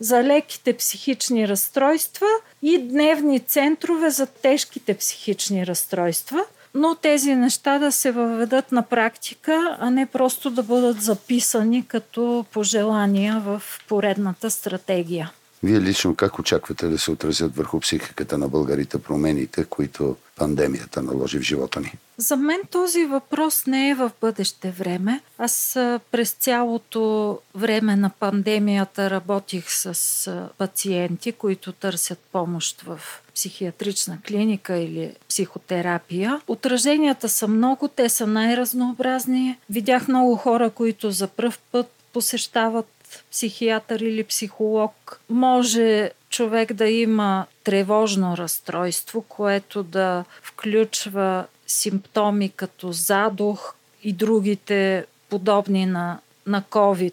за 0.00 0.22
леките 0.22 0.76
психични 0.76 1.48
разстройства 1.48 2.26
и 2.62 2.78
дневни 2.78 3.40
центрове 3.40 4.10
за 4.10 4.26
тежките 4.26 4.94
психични 4.94 5.66
разстройства, 5.66 6.44
но 6.74 6.94
тези 6.94 7.34
неща 7.34 7.78
да 7.78 7.92
се 7.92 8.10
въведат 8.10 8.72
на 8.72 8.82
практика, 8.82 9.76
а 9.80 9.90
не 9.90 10.06
просто 10.06 10.50
да 10.50 10.62
бъдат 10.62 11.02
записани 11.02 11.86
като 11.86 12.44
пожелания 12.52 13.40
в 13.40 13.62
поредната 13.88 14.50
стратегия. 14.50 15.32
Вие 15.62 15.80
лично 15.80 16.14
как 16.14 16.38
очаквате 16.38 16.86
да 16.86 16.98
се 16.98 17.10
отразят 17.10 17.56
върху 17.56 17.80
психиката 17.80 18.38
на 18.38 18.48
българите 18.48 18.98
промените, 18.98 19.64
които 19.64 20.16
пандемията 20.36 21.02
наложи 21.02 21.38
в 21.38 21.42
живота 21.42 21.80
ни? 21.80 21.92
За 22.16 22.36
мен 22.36 22.60
този 22.70 23.04
въпрос 23.04 23.66
не 23.66 23.90
е 23.90 23.94
в 23.94 24.10
бъдеще 24.20 24.70
време. 24.70 25.20
Аз 25.38 25.72
през 26.10 26.30
цялото 26.30 27.38
време 27.54 27.96
на 27.96 28.10
пандемията 28.10 29.10
работих 29.10 29.64
с 29.68 30.48
пациенти, 30.58 31.32
които 31.32 31.72
търсят 31.72 32.18
помощ 32.32 32.80
в 32.80 33.00
психиатрична 33.34 34.18
клиника 34.26 34.76
или 34.76 35.14
психотерапия. 35.28 36.40
Отраженията 36.48 37.28
са 37.28 37.48
много, 37.48 37.88
те 37.88 38.08
са 38.08 38.26
най-разнообразни. 38.26 39.58
Видях 39.70 40.08
много 40.08 40.36
хора, 40.36 40.70
които 40.70 41.10
за 41.10 41.26
пръв 41.26 41.58
път 41.72 41.86
посещават 42.12 42.86
психиатър 43.30 44.00
или 44.00 44.24
психолог. 44.24 45.20
Може 45.28 46.10
човек 46.30 46.72
да 46.72 46.88
има 46.88 47.46
тревожно 47.64 48.36
разстройство, 48.36 49.22
което 49.22 49.82
да 49.82 50.24
включва 50.42 51.46
симптоми 51.66 52.48
като 52.48 52.92
задух 52.92 53.74
и 54.02 54.12
другите 54.12 55.06
подобни 55.28 55.86
на, 55.86 56.18
на 56.46 56.62
COVID 56.62 57.12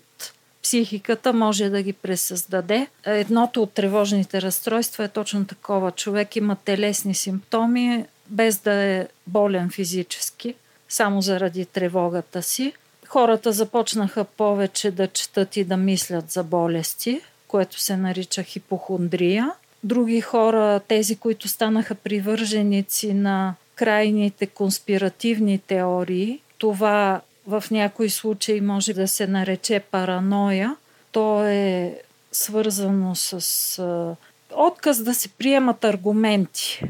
психиката 0.68 1.34
може 1.34 1.70
да 1.70 1.82
ги 1.82 1.94
пресъздаде. 1.94 2.88
Едното 3.06 3.62
от 3.62 3.74
тревожните 3.74 4.42
разстройства 4.42 5.04
е 5.04 5.08
точно 5.08 5.46
такова. 5.46 5.92
Човек 5.92 6.36
има 6.36 6.56
телесни 6.56 7.16
симптоми, 7.16 8.06
без 8.28 8.58
да 8.58 8.74
е 8.74 9.08
болен 9.28 9.70
физически, 9.70 10.56
само 10.90 11.22
заради 11.22 11.66
тревогата 11.66 12.44
си. 12.44 12.74
Хората 13.08 13.52
започнаха 13.52 14.24
повече 14.24 14.92
да 14.92 15.08
четат 15.08 15.58
и 15.58 15.64
да 15.64 15.78
мислят 15.78 16.32
за 16.32 16.44
болести, 16.44 17.22
което 17.48 17.80
се 17.80 17.98
нарича 17.98 18.44
хипохондрия. 18.44 19.52
Други 19.84 20.22
хора, 20.22 20.80
тези, 20.88 21.16
които 21.16 21.48
станаха 21.48 21.96
привърженици 21.96 23.14
на 23.14 23.56
крайните 23.76 24.48
конспиративни 24.48 25.60
теории, 25.60 26.40
това 26.58 27.22
в 27.48 27.64
някои 27.72 28.10
случаи 28.10 28.62
може 28.62 28.94
да 28.94 29.08
се 29.08 29.28
нарече 29.28 29.80
параноя. 29.80 30.76
То 31.12 31.44
е 31.44 32.00
свързано 32.32 33.16
с 33.16 34.16
отказ 34.56 35.04
да 35.04 35.14
се 35.14 35.30
приемат 35.30 35.84
аргументи. 35.84 36.84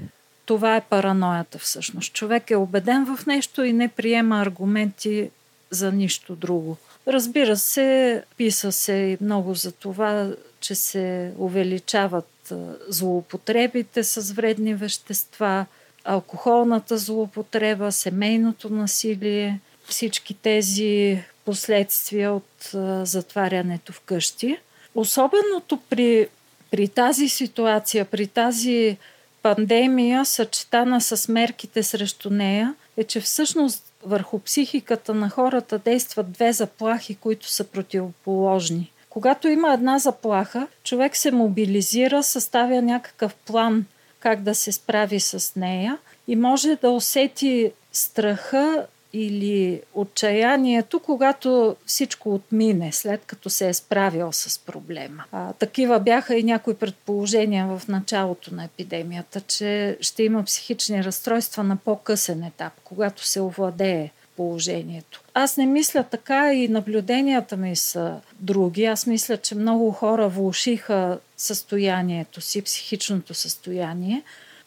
Това 0.45 0.75
е 0.75 0.81
параноята 0.81 1.59
всъщност. 1.59 2.13
Човек 2.13 2.51
е 2.51 2.55
убеден 2.55 3.05
в 3.05 3.25
нещо 3.25 3.63
и 3.63 3.73
не 3.73 3.87
приема 3.87 4.41
аргументи 4.41 5.29
за 5.71 5.91
нищо 5.91 6.35
друго. 6.35 6.77
Разбира 7.07 7.57
се, 7.57 8.23
писа 8.37 8.71
се 8.71 8.93
и 8.93 9.17
много 9.21 9.53
за 9.53 9.71
това, 9.71 10.31
че 10.59 10.75
се 10.75 11.33
увеличават 11.37 12.53
злоупотребите 12.89 14.03
с 14.03 14.33
вредни 14.33 14.75
вещества, 14.75 15.65
алкохолната 16.03 16.97
злоупотреба, 16.97 17.91
семейното 17.91 18.69
насилие, 18.69 19.59
всички 19.87 20.33
тези 20.33 21.23
последствия 21.45 22.33
от 22.33 22.71
затварянето 23.03 23.93
в 23.93 23.99
къщи. 23.99 24.57
Особеното 24.95 25.77
при, 25.89 26.27
при 26.71 26.87
тази 26.87 27.29
ситуация, 27.29 28.05
при 28.05 28.27
тази 28.27 28.97
пандемия, 29.41 30.25
съчетана 30.25 31.01
с 31.01 31.27
мерките 31.27 31.83
срещу 31.83 32.29
нея, 32.29 32.75
е, 32.97 33.03
че 33.03 33.21
всъщност 33.21 33.86
върху 34.07 34.39
психиката 34.39 35.13
на 35.13 35.29
хората 35.29 35.79
действат 35.79 36.31
две 36.31 36.53
заплахи, 36.53 37.15
които 37.15 37.49
са 37.49 37.63
противоположни. 37.63 38.91
Когато 39.09 39.47
има 39.47 39.73
една 39.73 39.99
заплаха, 39.99 40.67
човек 40.83 41.15
се 41.15 41.31
мобилизира, 41.31 42.23
съставя 42.23 42.81
някакъв 42.81 43.35
план 43.35 43.85
как 44.19 44.41
да 44.41 44.55
се 44.55 44.71
справи 44.71 45.19
с 45.19 45.55
нея 45.55 45.97
и 46.27 46.35
може 46.35 46.75
да 46.75 46.89
усети 46.89 47.71
страха 47.91 48.87
или 49.19 49.81
отчаянието, 49.93 50.99
когато 50.99 51.75
всичко 51.85 52.33
отмине, 52.35 52.91
след 52.91 53.21
като 53.25 53.49
се 53.49 53.69
е 53.69 53.73
справил 53.73 54.31
с 54.31 54.59
проблема. 54.59 55.23
А, 55.31 55.53
такива 55.53 55.99
бяха 55.99 56.35
и 56.35 56.43
някои 56.43 56.73
предположения 56.73 57.67
в 57.67 57.87
началото 57.87 58.55
на 58.55 58.63
епидемията, 58.63 59.41
че 59.41 59.97
ще 60.01 60.23
има 60.23 60.43
психични 60.43 61.03
разстройства 61.03 61.63
на 61.63 61.75
по-късен 61.75 62.43
етап, 62.43 62.73
когато 62.83 63.27
се 63.27 63.41
овладее 63.41 64.11
положението. 64.37 65.21
Аз 65.33 65.57
не 65.57 65.65
мисля 65.65 66.03
така 66.03 66.53
и 66.53 66.67
наблюденията 66.67 67.57
ми 67.57 67.75
са 67.75 68.19
други. 68.39 68.85
Аз 68.85 69.07
мисля, 69.07 69.37
че 69.37 69.55
много 69.55 69.91
хора 69.91 70.27
влушиха 70.27 71.19
състоянието 71.37 72.41
си, 72.41 72.61
психичното 72.61 73.33
състояние, 73.33 74.23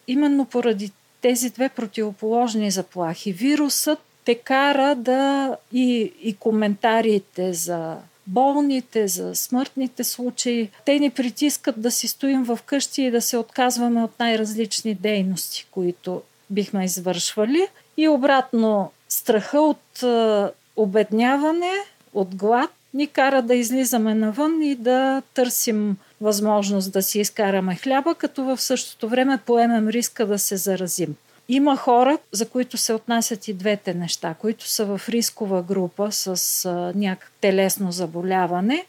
именно 0.08 0.44
поради 0.44 0.92
тези 1.20 1.50
две 1.50 1.68
противоположни 1.68 2.70
заплахи. 2.70 3.32
Вирусът 3.32 3.98
те 4.30 4.34
кара 4.34 4.94
да 4.94 5.56
и, 5.72 6.12
и 6.22 6.34
коментарите 6.34 7.52
за 7.52 7.96
болните, 8.26 9.08
за 9.08 9.34
смъртните 9.34 10.04
случаи, 10.04 10.70
те 10.84 10.98
ни 10.98 11.10
притискат 11.10 11.82
да 11.82 11.90
си 11.90 12.08
стоим 12.08 12.44
в 12.44 12.58
къщи 12.66 13.02
и 13.02 13.10
да 13.10 13.20
се 13.20 13.36
отказваме 13.36 14.04
от 14.04 14.10
най-различни 14.18 14.94
дейности, 14.94 15.66
които 15.70 16.22
бихме 16.50 16.84
извършвали. 16.84 17.66
И 17.96 18.08
обратно, 18.08 18.90
страха 19.08 19.60
от 19.60 20.02
е, 20.02 20.44
обедняване, 20.76 21.72
от 22.14 22.34
глад, 22.34 22.70
ни 22.94 23.06
кара 23.06 23.42
да 23.42 23.54
излизаме 23.54 24.14
навън 24.14 24.62
и 24.62 24.74
да 24.74 25.22
търсим 25.34 25.96
възможност 26.20 26.92
да 26.92 27.02
си 27.02 27.20
изкараме 27.20 27.76
хляба, 27.76 28.14
като 28.14 28.44
в 28.44 28.60
същото 28.60 29.08
време 29.08 29.38
поемем 29.46 29.88
риска 29.88 30.26
да 30.26 30.38
се 30.38 30.56
заразим. 30.56 31.16
Има 31.48 31.76
хора, 31.76 32.18
за 32.32 32.48
които 32.48 32.76
се 32.76 32.92
отнасят 32.92 33.48
и 33.48 33.54
двете 33.54 33.94
неща, 33.94 34.34
които 34.34 34.68
са 34.68 34.84
в 34.84 35.08
рискова 35.08 35.62
група 35.62 36.12
с 36.12 36.64
а, 36.64 36.92
някак 36.94 37.32
телесно 37.40 37.92
заболяване 37.92 38.86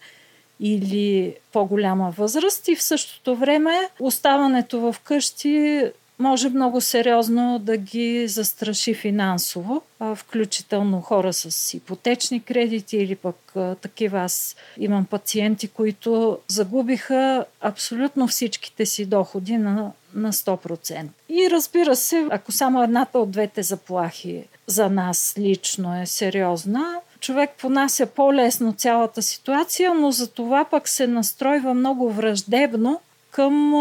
или 0.60 1.36
по-голяма 1.54 2.12
възраст 2.18 2.68
и 2.68 2.76
в 2.76 2.84
същото 2.84 3.36
време 3.36 3.90
оставането 4.00 4.80
в 4.80 4.96
къщи 5.04 5.84
може 6.22 6.50
много 6.50 6.82
сериозно 6.82 7.60
да 7.60 7.78
ги 7.78 8.28
застраши 8.28 8.94
финансово, 8.94 9.82
включително 10.16 11.02
хора 11.02 11.34
с 11.34 11.74
ипотечни 11.74 12.40
кредити 12.44 12.98
или 12.98 13.16
пък 13.16 13.54
такива. 13.82 14.20
Аз 14.20 14.56
имам 14.78 15.06
пациенти, 15.06 15.68
които 15.68 16.38
загубиха 16.48 17.46
абсолютно 17.62 18.28
всичките 18.28 18.86
си 18.86 19.06
доходи 19.06 19.58
на, 19.58 19.92
на 20.14 20.34
100%. 20.34 21.08
И 21.30 21.50
разбира 21.52 21.96
се, 21.96 22.28
ако 22.30 22.52
само 22.52 22.84
едната 22.84 23.20
от 23.20 23.32
двете 23.32 23.64
заплахи 23.64 24.44
за 24.68 24.90
нас 24.90 25.36
лично 25.38 26.02
е 26.02 26.06
сериозна, 26.06 26.96
човек 27.20 27.50
понася 27.62 28.06
по-лесно 28.06 28.74
цялата 28.74 29.22
ситуация, 29.22 29.94
но 29.94 30.12
за 30.12 30.28
това 30.28 30.66
пък 30.66 30.88
се 30.88 31.08
настройва 31.08 31.74
много 31.74 32.12
враждебно 32.12 33.02
към 33.32 33.74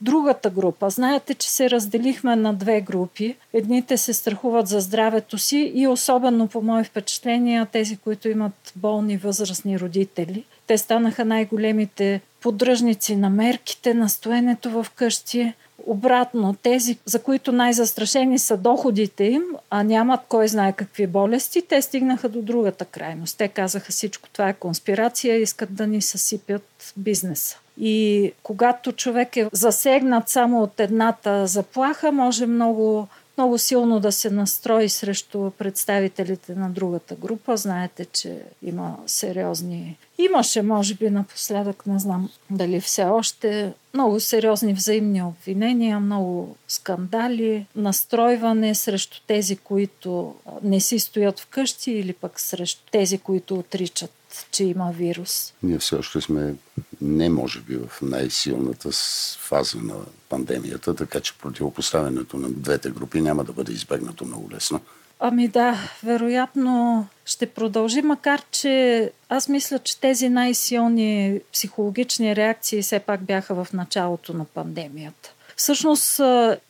другата 0.00 0.50
група. 0.50 0.90
Знаете, 0.90 1.34
че 1.34 1.50
се 1.50 1.70
разделихме 1.70 2.36
на 2.36 2.54
две 2.54 2.80
групи. 2.80 3.36
Едните 3.52 3.96
се 3.96 4.14
страхуват 4.14 4.68
за 4.68 4.80
здравето 4.80 5.38
си 5.38 5.72
и 5.74 5.86
особено 5.86 6.48
по 6.48 6.62
мои 6.62 6.84
впечатления 6.84 7.66
тези, 7.66 7.96
които 7.96 8.28
имат 8.28 8.72
болни 8.76 9.16
възрастни 9.16 9.80
родители. 9.80 10.44
Те 10.66 10.78
станаха 10.78 11.24
най-големите 11.24 12.20
поддръжници 12.40 13.16
на 13.16 13.30
мерките, 13.30 13.94
на 13.94 14.08
стоенето 14.08 14.70
в 14.70 14.86
къщи. 14.94 15.52
Обратно, 15.86 16.56
тези, 16.62 16.98
за 17.04 17.22
които 17.22 17.52
най-застрашени 17.52 18.38
са 18.38 18.56
доходите 18.56 19.24
им, 19.24 19.42
а 19.70 19.82
нямат 19.82 20.20
кой 20.28 20.48
знае 20.48 20.72
какви 20.72 21.06
болести, 21.06 21.62
те 21.62 21.82
стигнаха 21.82 22.28
до 22.28 22.42
другата 22.42 22.84
крайност. 22.84 23.38
Те 23.38 23.48
казаха 23.48 23.92
всичко 23.92 24.28
това 24.32 24.48
е 24.48 24.54
конспирация, 24.54 25.36
искат 25.36 25.74
да 25.74 25.86
ни 25.86 26.02
съсипят 26.02 26.92
бизнеса. 26.96 27.59
И 27.80 28.32
когато 28.42 28.92
човек 28.92 29.36
е 29.36 29.48
засегнат 29.52 30.28
само 30.28 30.62
от 30.62 30.80
едната 30.80 31.46
заплаха, 31.46 32.12
може 32.12 32.46
много, 32.46 33.08
много 33.38 33.58
силно 33.58 34.00
да 34.00 34.12
се 34.12 34.30
настрои 34.30 34.88
срещу 34.88 35.50
представителите 35.50 36.54
на 36.54 36.70
другата 36.70 37.14
група. 37.14 37.56
Знаете, 37.56 38.04
че 38.04 38.42
има 38.62 38.96
сериозни. 39.06 39.96
Имаше, 40.18 40.62
може 40.62 40.94
би, 40.94 41.10
напоследък, 41.10 41.86
не 41.86 41.98
знам 41.98 42.30
дали 42.50 42.80
все 42.80 43.04
още, 43.04 43.72
много 43.94 44.20
сериозни 44.20 44.74
взаимни 44.74 45.22
обвинения, 45.22 46.00
много 46.00 46.56
скандали, 46.68 47.66
настройване 47.76 48.74
срещу 48.74 49.20
тези, 49.26 49.56
които 49.56 50.34
не 50.62 50.80
си 50.80 50.98
стоят 50.98 51.40
вкъщи 51.40 51.92
или 51.92 52.12
пък 52.12 52.40
срещу 52.40 52.82
тези, 52.90 53.18
които 53.18 53.54
отричат 53.54 54.10
че 54.50 54.64
има 54.64 54.92
вирус? 54.92 55.54
Ние 55.62 55.78
все 55.78 55.96
още 55.96 56.20
сме 56.20 56.54
не 57.00 57.28
може 57.28 57.60
би 57.60 57.76
в 57.76 58.02
най-силната 58.02 58.90
фаза 59.38 59.78
на 59.78 59.94
пандемията, 60.28 60.94
така 60.94 61.20
че 61.20 61.38
противопоставянето 61.38 62.36
на 62.36 62.48
двете 62.50 62.90
групи 62.90 63.20
няма 63.20 63.44
да 63.44 63.52
бъде 63.52 63.72
избегнато 63.72 64.24
много 64.24 64.50
лесно. 64.50 64.80
Ами 65.20 65.48
да, 65.48 65.78
вероятно 66.02 67.06
ще 67.24 67.46
продължи, 67.46 68.02
макар 68.02 68.42
че 68.50 69.12
аз 69.28 69.48
мисля, 69.48 69.78
че 69.78 70.00
тези 70.00 70.28
най-силни 70.28 71.40
психологични 71.52 72.36
реакции 72.36 72.82
все 72.82 72.98
пак 72.98 73.22
бяха 73.22 73.64
в 73.64 73.72
началото 73.72 74.32
на 74.32 74.44
пандемията. 74.44 75.32
Всъщност 75.56 76.20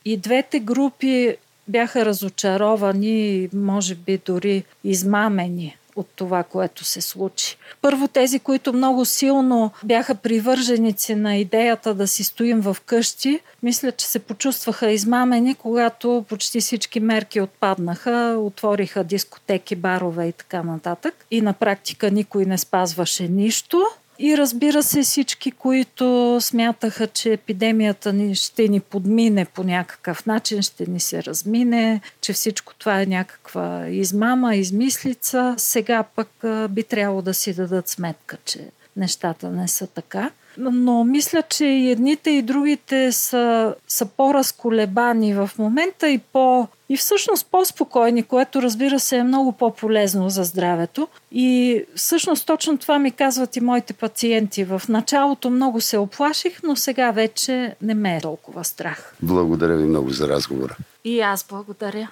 и 0.04 0.16
двете 0.16 0.60
групи 0.60 1.36
бяха 1.68 2.04
разочаровани, 2.04 3.48
може 3.52 3.94
би 3.94 4.20
дори 4.26 4.64
измамени 4.84 5.76
от 6.00 6.08
това, 6.16 6.42
което 6.42 6.84
се 6.84 7.00
случи. 7.00 7.56
Първо 7.82 8.08
тези, 8.08 8.38
които 8.40 8.72
много 8.72 9.04
силно 9.04 9.70
бяха 9.84 10.14
привърженици 10.14 11.14
на 11.14 11.36
идеята 11.36 11.94
да 11.94 12.06
си 12.06 12.24
стоим 12.24 12.60
в 12.60 12.76
къщи, 12.86 13.40
мисля, 13.62 13.92
че 13.92 14.06
се 14.06 14.18
почувстваха 14.18 14.90
измамени, 14.90 15.54
когато 15.54 16.24
почти 16.28 16.60
всички 16.60 17.00
мерки 17.00 17.40
отпаднаха, 17.40 18.36
отвориха 18.38 19.04
дискотеки, 19.04 19.76
барове 19.76 20.26
и 20.26 20.32
така 20.32 20.62
нататък. 20.62 21.26
И 21.30 21.40
на 21.40 21.52
практика 21.52 22.10
никой 22.10 22.44
не 22.44 22.58
спазваше 22.58 23.28
нищо. 23.28 23.86
И 24.22 24.38
разбира 24.38 24.82
се, 24.82 25.02
всички, 25.02 25.50
които 25.50 26.38
смятаха, 26.40 27.06
че 27.06 27.32
епидемията 27.32 28.12
ни 28.12 28.34
ще 28.34 28.68
ни 28.68 28.80
подмине 28.80 29.44
по 29.44 29.64
някакъв 29.64 30.26
начин, 30.26 30.62
ще 30.62 30.86
ни 30.86 31.00
се 31.00 31.22
размине, 31.22 32.00
че 32.20 32.32
всичко 32.32 32.74
това 32.74 33.00
е 33.00 33.06
някаква 33.06 33.88
измама, 33.88 34.56
измислица, 34.56 35.54
сега 35.58 36.02
пък 36.02 36.28
би 36.70 36.82
трябвало 36.82 37.22
да 37.22 37.34
си 37.34 37.54
дадат 37.54 37.88
сметка, 37.88 38.36
че 38.44 38.70
нещата 38.96 39.50
не 39.50 39.68
са 39.68 39.86
така. 39.86 40.30
Но 40.58 41.04
мисля, 41.04 41.42
че 41.42 41.64
и 41.64 41.90
едните 41.90 42.30
и 42.30 42.42
другите 42.42 43.12
са, 43.12 43.74
са 43.88 44.06
по-разколебани 44.06 45.34
в 45.34 45.50
момента 45.58 46.08
и 46.08 46.18
по 46.18 46.68
и 46.90 46.96
всъщност 46.96 47.46
по-спокойни, 47.50 48.22
което 48.22 48.62
разбира 48.62 49.00
се 49.00 49.16
е 49.16 49.24
много 49.24 49.52
по-полезно 49.52 50.30
за 50.30 50.44
здравето. 50.44 51.08
И 51.32 51.82
всъщност 51.94 52.46
точно 52.46 52.78
това 52.78 52.98
ми 52.98 53.10
казват 53.10 53.56
и 53.56 53.60
моите 53.60 53.92
пациенти. 53.92 54.64
В 54.64 54.82
началото 54.88 55.50
много 55.50 55.80
се 55.80 55.98
оплаших, 55.98 56.62
но 56.62 56.76
сега 56.76 57.10
вече 57.10 57.74
не 57.82 57.94
ме 57.94 58.16
е 58.16 58.20
толкова 58.20 58.64
страх. 58.64 59.14
Благодаря 59.22 59.76
ви 59.76 59.84
много 59.84 60.10
за 60.10 60.28
разговора. 60.28 60.76
И 61.04 61.20
аз 61.20 61.46
благодаря. 61.48 62.08